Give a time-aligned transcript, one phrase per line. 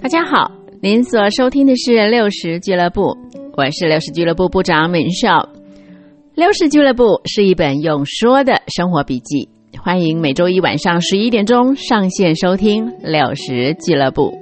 [0.00, 3.16] 大家好，您所收听的是六十俱乐部，
[3.56, 5.48] 我是六十俱乐部部长敏少。
[6.36, 9.48] 六十俱乐部是一本用说的生活笔记，
[9.82, 14.32] 欢迎每周一晚上十一点钟上线收听六十俱乐部。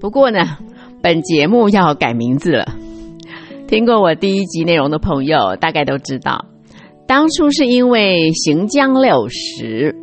[0.00, 0.58] 不过呢，
[1.00, 2.66] 本节目要改名字了。
[3.68, 6.46] 听过我第一集内容的朋友，大概都知道，
[7.06, 9.94] 当初是因为行将六十，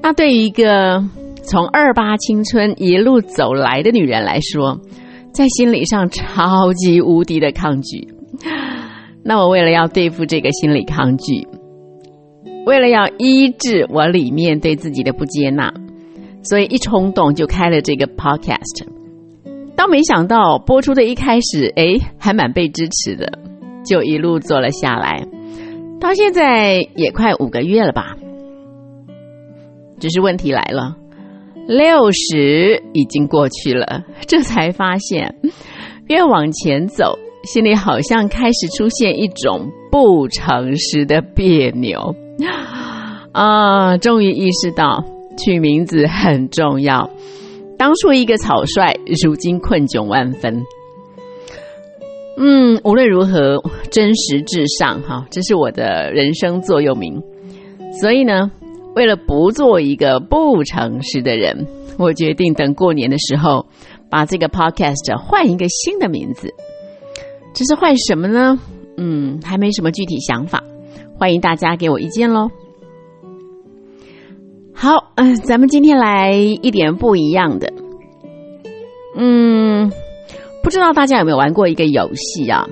[0.00, 1.04] 那对于一个。
[1.48, 4.78] 从二八青春一路走来的女人来说，
[5.32, 8.06] 在心理上超级无敌的抗拒。
[9.24, 11.48] 那我为了要对付这个心理抗拒，
[12.66, 15.72] 为了要医治我里面对自己的不接纳，
[16.42, 18.86] 所以一冲动就开了这个 podcast。
[19.74, 23.38] 倒没想到播出的一开始，哎，还蛮被支持的，
[23.86, 25.26] 就一路做了下来，
[25.98, 28.16] 到现在也快五个月了吧。
[29.98, 30.97] 只是问题来了。
[31.68, 35.34] 六十已经过去了，这才发现，
[36.08, 42.14] 越往前走，心里好像开始出现一种不诚实的别扭。
[43.32, 45.04] 啊，终于意识到
[45.36, 47.10] 取名字很重要。
[47.76, 50.64] 当初一个草率，如今困窘万分。
[52.38, 57.22] 嗯，无论如何，真实至上，哈，这是我的人生座右铭。
[58.00, 58.50] 所以呢。
[58.98, 61.68] 为了不做一个不诚实的人，
[62.00, 63.64] 我决定等过年的时候
[64.10, 66.52] 把这个 podcast 换一个新的名字。
[67.54, 68.58] 只是换什么呢？
[68.96, 70.64] 嗯，还没什么具体想法，
[71.16, 72.48] 欢迎大家给我意见喽。
[74.74, 77.72] 好，嗯，咱们今天来一点不一样的。
[79.16, 79.92] 嗯，
[80.60, 82.66] 不知道大家有没有玩过一个游戏啊？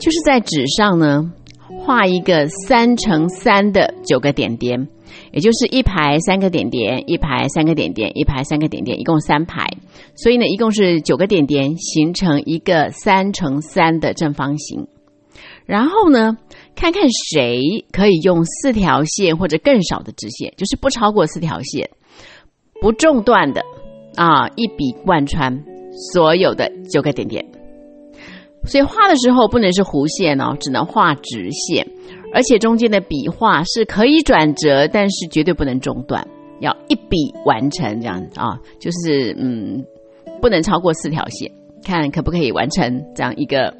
[0.00, 1.32] 就是在纸上呢
[1.68, 4.88] 画一个三乘三的九个点点。
[5.32, 9.66] 也就是一排三个点点，一排三个点点，一排三个点点，一共三排，
[10.14, 14.86] 所以呢，一共是九个点点，形成一个三乘三的正方形。
[15.66, 16.36] 然后呢，
[16.74, 21.90] 看看谁可以用四条线或者更少的直线，就是不超过四条线，
[22.80, 23.62] 不中断的
[24.16, 25.62] 啊，一笔贯穿
[26.12, 27.44] 所有的九个点点。
[28.64, 31.86] 所以画的时候不能是弧线哦，只能画直线。
[32.32, 36.26] 而且中间的笔画是可以转折，但是绝对不能中断，
[36.60, 39.84] 要一笔完成这样啊，就是嗯，
[40.40, 41.50] 不能超过四条线，
[41.82, 43.74] 看可不可以完成这样一个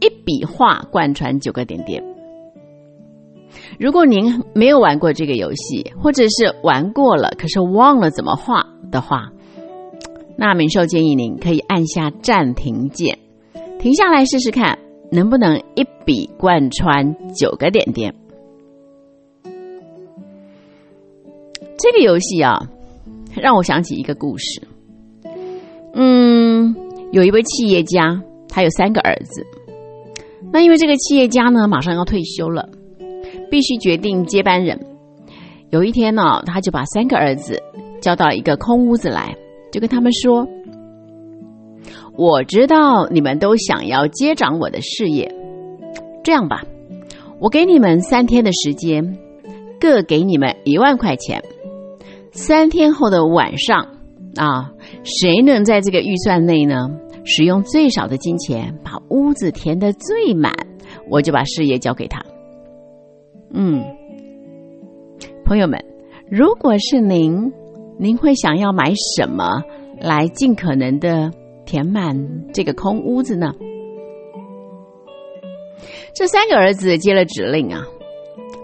[0.00, 2.02] 一笔画贯穿九个点点。
[3.78, 9.30] 如果您没有玩过这个游戏，或者是玩过了可是忘了怎么画的话，
[10.36, 13.18] 那明寿建议您可以按下暂停键，
[13.78, 14.78] 停下来试试看。
[15.12, 18.14] 能不能一笔贯穿九个点点？
[21.76, 22.58] 这个游戏啊，
[23.36, 24.62] 让我想起一个故事。
[25.92, 26.74] 嗯，
[27.12, 29.44] 有一位企业家，他有三个儿子。
[30.50, 32.70] 那因为这个企业家呢，马上要退休了，
[33.50, 34.80] 必须决定接班人。
[35.68, 37.62] 有一天呢，他就把三个儿子
[38.00, 39.36] 叫到一个空屋子来，
[39.70, 40.48] 就跟他们说。
[42.16, 45.34] 我知道你们都想要接掌我的事业，
[46.22, 46.62] 这样吧，
[47.40, 49.18] 我给你们三天的时间，
[49.80, 51.42] 各给你们一万块钱。
[52.32, 53.96] 三天后的晚上，
[54.36, 54.72] 啊，
[55.04, 56.88] 谁能在这个预算内呢，
[57.24, 60.52] 使用最少的金钱把屋子填得最满，
[61.10, 62.22] 我就把事业交给他。
[63.54, 63.82] 嗯，
[65.44, 65.82] 朋友们，
[66.30, 67.52] 如果是您，
[67.98, 69.62] 您会想要买什么
[70.00, 71.30] 来尽可能的？
[71.72, 72.14] 填满
[72.52, 73.50] 这个空屋子呢？
[76.14, 77.80] 这三个儿子接了指令啊，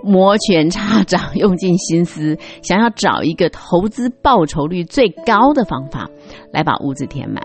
[0.04, 6.10] 摩拳擦掌，用尽心思，想要找一个投资报酬率最高的方法
[6.52, 7.42] 来把屋子填满。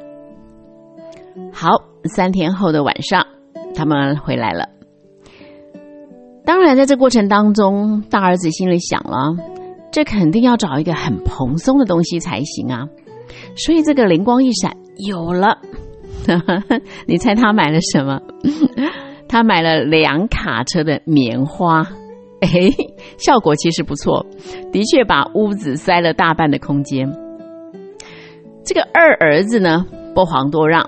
[1.54, 1.70] 好，
[2.14, 3.26] 三天后的晚上，
[3.74, 4.68] 他们回来了。
[6.44, 9.34] 当然，在这过程当中，大儿子心里想了，
[9.94, 12.90] 这肯定要找一个很蓬松的东西才行啊。
[13.56, 14.83] 所以这个灵光一闪。
[14.98, 15.58] 有了，
[17.08, 18.22] 你猜他买了什么？
[19.28, 21.82] 他买了两卡车的棉花，
[22.42, 22.50] 哎，
[23.18, 24.26] 效果其实不错，
[24.72, 27.12] 的确把屋子塞了大半的空间。
[28.64, 30.88] 这个二儿子呢，不遑多让，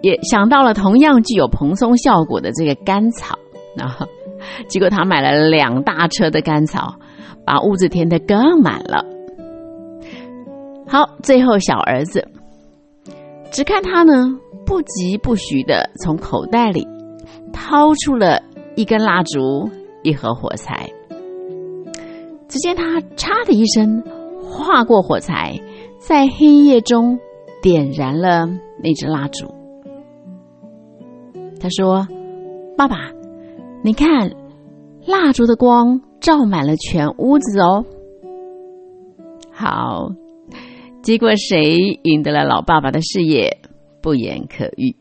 [0.00, 3.36] 也想到了同样具有蓬松效果的这个干草，
[3.76, 4.06] 然后，
[4.68, 6.94] 结果他买了两大车的干草，
[7.44, 9.04] 把屋子填得更满了。
[10.86, 12.26] 好，最后小儿子。
[13.52, 14.12] 只看他呢，
[14.64, 16.88] 不疾不徐的从口袋里
[17.52, 18.42] 掏出了
[18.76, 19.68] 一根蜡烛、
[20.02, 20.90] 一盒火柴。
[22.48, 24.02] 只见他“嚓”的一声
[24.42, 25.60] 划过火柴，
[25.98, 27.18] 在黑夜中
[27.60, 28.46] 点燃了
[28.82, 29.46] 那支蜡烛。
[31.60, 32.08] 他说
[32.76, 33.12] ：“爸爸，
[33.82, 34.32] 你看，
[35.06, 37.84] 蜡烛的光照满了全屋子哦。”
[39.52, 40.10] 好，
[41.02, 43.58] 结果谁赢得了老爸爸的事业，
[44.00, 44.94] 不言可喻。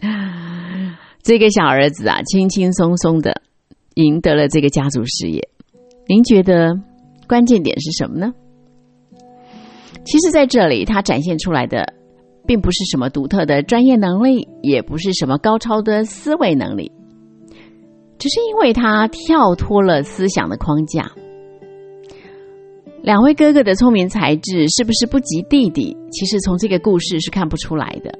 [1.24, 3.40] 这个小儿子啊，轻轻松松的
[3.94, 5.48] 赢得了这个家族事业。
[6.06, 6.78] 您觉得
[7.26, 8.34] 关键点是什么呢？
[10.04, 11.94] 其实，在这里他展现出来的，
[12.46, 16.92] 并不是什么独特的专业能力，也不是什么高超的思维能力，
[18.18, 21.10] 只是因为他跳脱了思想的框架。
[23.02, 25.96] 两位哥哥的聪明才智是不是不及弟弟？
[26.10, 28.12] 其实从这个故事是看不出来的。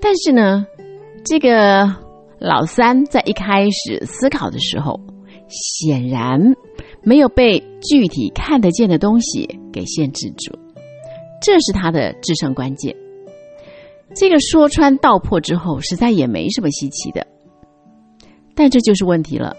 [0.00, 0.66] 但是呢，
[1.24, 1.88] 这个
[2.38, 5.00] 老三在一开始思考的时候，
[5.48, 6.38] 显然
[7.02, 10.56] 没有被具体看得见的东西给限制住。
[11.42, 12.94] 这是他的制胜关键。
[14.14, 17.26] 这个说穿道破之后，实在也没什么稀奇的。
[18.54, 19.56] 但这就是问题了，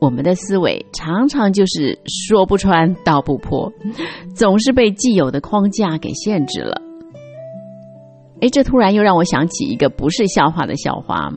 [0.00, 3.72] 我们的思维常常就是说不穿道不破，
[4.34, 6.80] 总是被既有的框架给限制了。
[8.40, 11.30] 哎，这突然又让我想起一个不是笑话的笑话。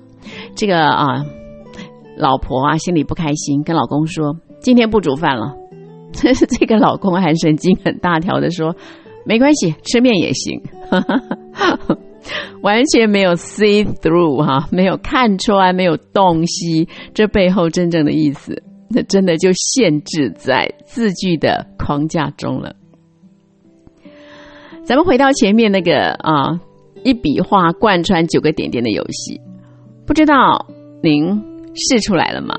[0.56, 1.26] 这个啊，
[2.18, 5.56] 老婆啊心里不开心，跟老公说：“今天不煮饭了。”
[6.14, 8.76] 这个老公还神经很大条的说。
[9.24, 10.62] 没关系，吃面也行，
[12.62, 22.76] 完全没有 see through 哈，没有看穿，没有洞悉这背后真正的意思，那真的就限制在字句的框架中了。
[24.84, 26.60] 咱们回到前面那个啊，
[27.04, 29.40] 一笔画贯穿九个点点的游戏，
[30.06, 30.66] 不知道
[31.02, 31.42] 您
[31.74, 32.56] 试出来了吗？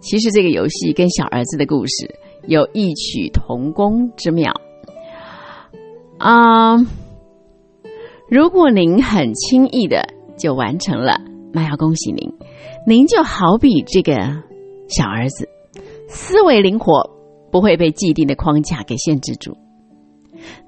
[0.00, 2.14] 其实这个游戏跟小儿子的故事
[2.46, 4.52] 有异曲同工之妙。
[6.18, 6.76] 啊，
[8.30, 11.18] 如果您很轻易的就完成了，
[11.52, 12.30] 那要恭喜您，
[12.86, 14.14] 您就好比这个
[14.88, 15.48] 小儿子，
[16.08, 17.10] 思维灵活，
[17.50, 19.56] 不会被既定的框架给限制住。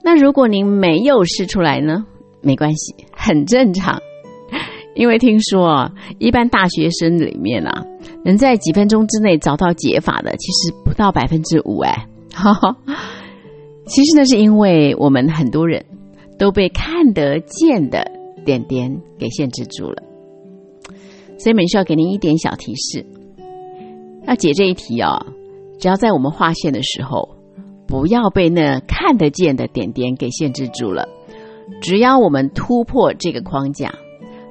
[0.03, 2.05] 那如果您没有试出来呢？
[2.43, 4.01] 没关系，很正常，
[4.95, 7.85] 因为听说，一般大学生里面啊，
[8.25, 12.07] 能在几分钟之内找到解法的，其实不到百分之五哎。
[13.85, 15.85] 其实呢，是因为我们很多人
[16.41, 18.11] 都被看得见的
[18.47, 20.03] 点点给限制住了，
[21.39, 23.05] 所以美需要给您一点小提示。
[24.27, 25.27] 要解这一题哦，
[25.79, 27.37] 只要在我们画线的时候，
[27.87, 31.07] 不要被那看得见的点点给限制住了。
[31.83, 33.93] 只要我们突破这个框架，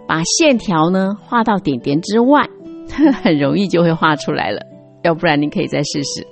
[0.07, 2.47] 把线条呢画到点点之外，
[3.23, 4.61] 很容易就会画出来了。
[5.01, 6.27] 要不然，你可以再试试。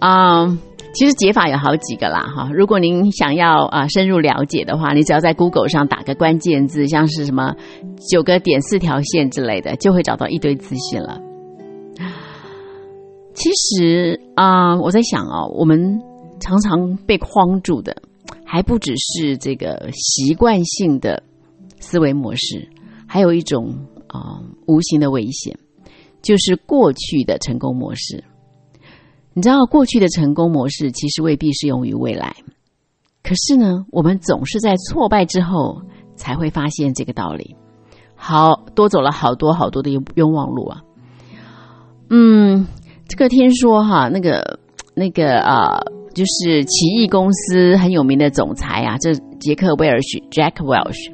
[0.00, 0.58] 啊。
[0.94, 2.50] 其实解法有好几个啦，哈！
[2.52, 7.54] 如果您想要啊深入了解的话，你只要在 Google 上打个关键字，像是什么
[8.10, 11.20] 九个点四条线之类的，就会找到一堆资讯了。
[13.34, 16.00] 其实啊，我在想哦，我们
[16.40, 18.02] 常常被框住的，
[18.44, 21.22] 还不只是这个习惯性的
[21.78, 22.68] 思维模式，
[23.06, 25.56] 还有一种啊无形的危险，
[26.22, 28.24] 就是过去的成功模式。
[29.38, 32.34] 你知道过去的成功模式其实未必适用于未来，
[33.22, 35.80] 可是呢，我们总是在挫败之后
[36.16, 37.54] 才会发现这个道理。
[38.16, 40.82] 好多走了好多好多的冤枉路啊！
[42.10, 42.66] 嗯，
[43.06, 44.58] 这个听说哈，那个
[44.96, 45.78] 那个啊，
[46.14, 51.12] 就是奇异公司很有名的总裁啊，这杰克威尔许 （Jack Welch），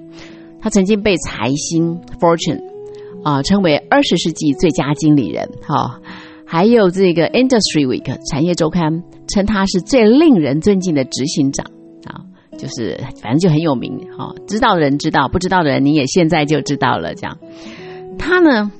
[0.62, 2.62] 他曾经被财新 （Fortune）
[3.22, 5.46] 啊称为二十世纪最佳经理人。
[5.60, 6.00] 哈。
[6.46, 11.66] 还有这个 Industry Week 产业周刊称他是最令人尊敬的执行长
[12.04, 12.20] 啊，
[12.58, 17.14] 就是反正就很有名哈，知道的人知道，不知道的人你也现在就知道了。
[17.14, 17.38] 这样，
[18.18, 18.70] 他呢，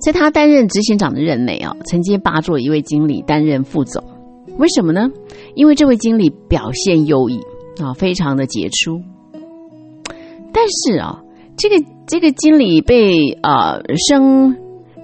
[0.00, 4.02] 在他担任执行长的任内啊，曾经拔做一位经理担任副总，
[4.58, 5.10] 为什么呢？
[5.54, 7.40] 因为这位经理表现优异
[7.80, 9.02] 啊，非常的杰出。
[10.52, 11.22] 但是啊，
[11.58, 14.56] 这个这个经理被呃升。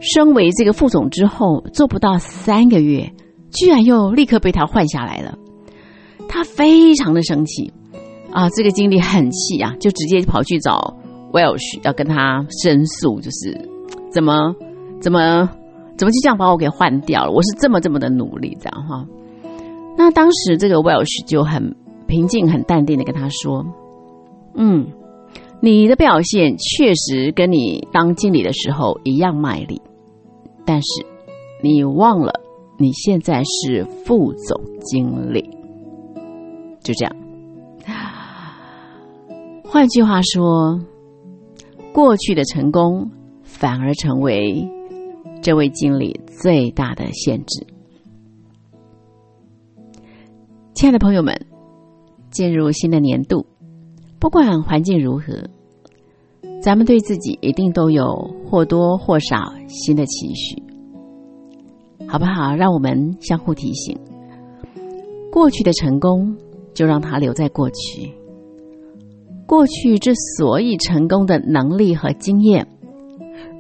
[0.03, 3.13] 升为这个副总之后，做不到三个月，
[3.53, 5.39] 居然又立刻被他换下来了。
[6.29, 7.73] 他非常的生气
[8.33, 8.49] 啊！
[8.51, 10.97] 这个经理很气啊，就直接跑去找
[11.33, 13.69] Welsh 要跟他申诉，就是
[14.11, 14.55] 怎么
[15.01, 15.49] 怎么
[15.97, 17.31] 怎么就这样把我给换掉了？
[17.31, 19.07] 我是这么这么的努力，这样哈。
[19.97, 23.65] 那当时这个 Welsh 就很平静、很淡定的跟他说
[24.57, 24.89] ：“嗯，
[25.61, 29.81] 你的表现确实跟你当经理的时候一样卖力。”
[30.65, 31.07] 但是，
[31.63, 32.33] 你忘了，
[32.79, 35.49] 你现在是副总经理，
[36.83, 37.17] 就这样。
[39.65, 40.79] 换句话说，
[41.93, 43.11] 过去的成功
[43.43, 44.69] 反而成为
[45.41, 47.67] 这位经理最大的限制。
[50.75, 51.47] 亲爱的朋友们，
[52.31, 53.47] 进入新的年度，
[54.19, 55.49] 不管环境如何，
[56.63, 58.07] 咱们对自己一定都有
[58.49, 60.63] 或多或少新的期许，
[62.07, 62.55] 好不好？
[62.55, 63.99] 让我们相互提醒，
[65.33, 66.37] 过去的成功
[66.73, 68.13] 就让它留在过去。
[69.45, 72.69] 过去之所以成功的能力和经验，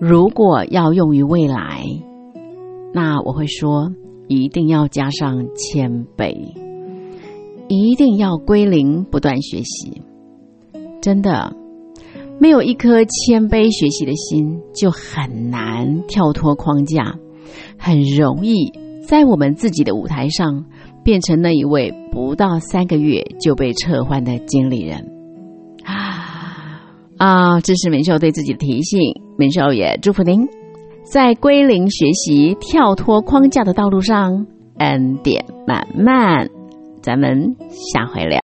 [0.00, 1.84] 如果要用于未来，
[2.94, 3.92] 那我会说，
[4.28, 6.32] 一定要加上谦卑。
[7.68, 10.02] 一定要归零，不断学习。
[11.00, 11.52] 真的，
[12.42, 17.14] 没有一颗谦卑学习的心，就很难跳脱框架，
[17.78, 18.72] 很容易
[19.06, 20.64] 在我们自己的舞台上
[21.04, 25.08] 变成那一位不到三个月就被撤换的经理人。
[25.84, 26.82] 啊
[27.16, 27.60] 啊！
[27.60, 28.98] 这是明秀对自己的提醒。
[29.38, 30.48] 明秀也祝福您，
[31.04, 36.50] 在归零学习、跳脱框架的道路上，恩典满满。
[37.02, 38.41] 咱们下回聊。